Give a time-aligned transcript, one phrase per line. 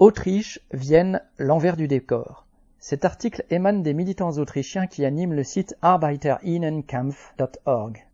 [0.00, 2.46] Autriche, Vienne, l'envers du décor.
[2.78, 8.06] Cet article émane des militants autrichiens qui animent le site arbeiterinnenkampf.org.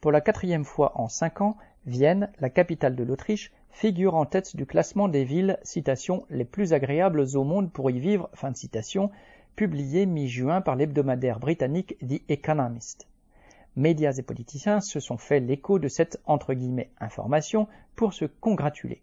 [0.00, 4.56] Pour la quatrième fois en cinq ans, Vienne, la capitale de l'Autriche, figure en tête
[4.56, 8.56] du classement des villes, citation, les plus agréables au monde pour y vivre, fin de
[8.56, 9.10] citation,
[9.56, 13.08] publié mi-juin par l'hebdomadaire britannique The Economist.
[13.76, 19.02] Médias et politiciens se sont fait l'écho de cette entre guillemets information pour se congratuler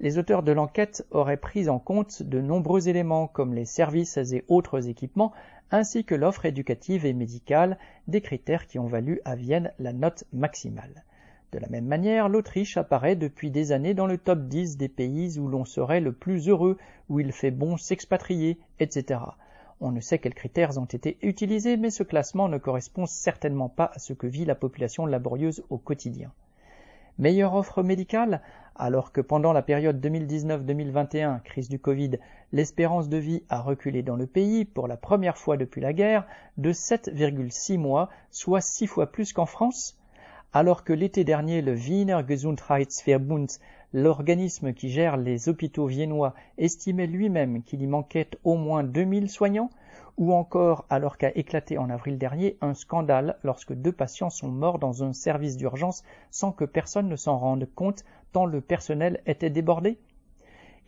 [0.00, 4.44] les auteurs de l'enquête auraient pris en compte de nombreux éléments comme les services et
[4.48, 5.32] autres équipements,
[5.70, 10.24] ainsi que l'offre éducative et médicale, des critères qui ont valu à Vienne la note
[10.32, 11.04] maximale.
[11.52, 15.38] De la même manière, l'Autriche apparaît depuis des années dans le top 10 des pays
[15.38, 19.20] où l'on serait le plus heureux, où il fait bon s'expatrier, etc.
[19.80, 23.92] On ne sait quels critères ont été utilisés, mais ce classement ne correspond certainement pas
[23.94, 26.32] à ce que vit la population laborieuse au quotidien.
[27.18, 28.42] Meilleure offre médicale
[28.76, 32.18] Alors que pendant la période 2019-2021, crise du Covid,
[32.52, 36.26] l'espérance de vie a reculé dans le pays, pour la première fois depuis la guerre,
[36.56, 39.96] de 7,6 mois, soit 6 fois plus qu'en France
[40.54, 43.48] alors que l'été dernier le Wiener Gesundheitsverbund,
[43.94, 49.70] l'organisme qui gère les hôpitaux viennois, estimait lui-même qu'il y manquait au moins 2000 soignants,
[50.18, 54.80] ou encore alors qu'a éclaté en avril dernier un scandale lorsque deux patients sont morts
[54.80, 59.48] dans un service d'urgence sans que personne ne s'en rende compte tant le personnel était
[59.48, 59.96] débordé.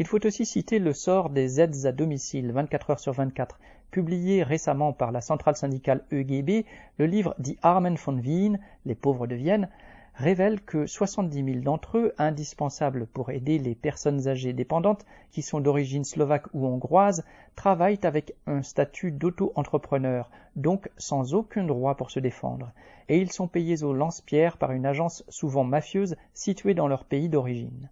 [0.00, 3.58] Il faut aussi citer le sort des aides à domicile 24 heures sur 24,
[3.92, 6.66] publié récemment par la centrale syndicale EGB,
[6.98, 9.68] le livre Die Armen von Wien, Les pauvres de Vienne,
[10.16, 15.60] révèle que 70 000 d'entre eux, indispensables pour aider les personnes âgées dépendantes qui sont
[15.60, 22.20] d'origine slovaque ou hongroise, travaillent avec un statut d'auto-entrepreneur, donc sans aucun droit pour se
[22.20, 22.72] défendre,
[23.08, 27.28] et ils sont payés au lance-pierre par une agence souvent mafieuse située dans leur pays
[27.28, 27.90] d'origine.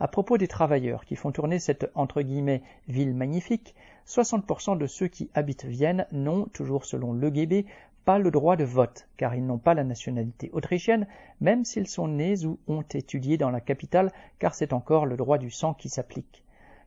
[0.00, 3.76] À propos des travailleurs qui font tourner cette entre guillemets ville magnifique,
[4.08, 7.64] 60% de ceux qui habitent Vienne n'ont, toujours selon l'EGB,
[8.04, 11.06] pas le droit de vote, car ils n'ont pas la nationalité autrichienne,
[11.40, 15.38] même s'ils sont nés ou ont étudié dans la capitale, car c'est encore le droit
[15.38, 16.44] du sang qui s'applique.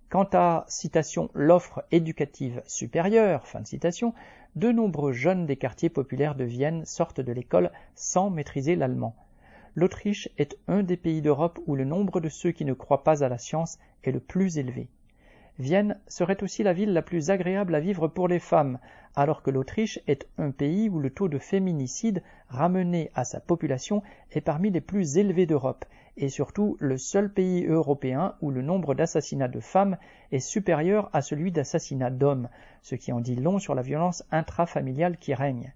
[0.10, 4.14] Quant à citation l'offre éducative supérieure, fin de citation,
[4.56, 9.16] de nombreux jeunes des quartiers populaires de Vienne sortent de l'école sans maîtriser l'allemand.
[9.76, 13.24] L'Autriche est un des pays d'Europe où le nombre de ceux qui ne croient pas
[13.24, 14.90] à la science est le plus élevé.
[15.60, 18.78] Vienne serait aussi la ville la plus agréable à vivre pour les femmes,
[19.16, 24.04] alors que l'Autriche est un pays où le taux de féminicide ramené à sa population
[24.32, 25.86] est parmi les plus élevés d'Europe,
[26.16, 29.98] et surtout le seul pays européen où le nombre d'assassinats de femmes
[30.32, 32.50] est supérieur à celui d'assassinats d'hommes,
[32.84, 35.74] ce qui en dit long sur la violence intrafamiliale qui règne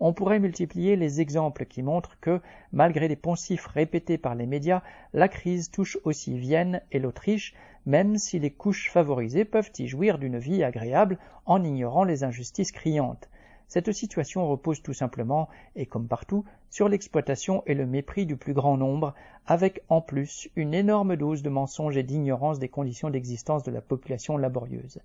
[0.00, 2.40] on pourrait multiplier les exemples qui montrent que,
[2.72, 4.82] malgré les poncifs répétés par les médias,
[5.12, 7.54] la crise touche aussi Vienne et l'Autriche,
[7.86, 12.72] même si les couches favorisées peuvent y jouir d'une vie agréable en ignorant les injustices
[12.72, 13.28] criantes.
[13.66, 18.54] Cette situation repose tout simplement, et comme partout, sur l'exploitation et le mépris du plus
[18.54, 19.14] grand nombre,
[19.46, 23.80] avec en plus une énorme dose de mensonges et d'ignorance des conditions d'existence de la
[23.80, 25.00] population laborieuse.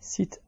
[0.00, 0.40] Site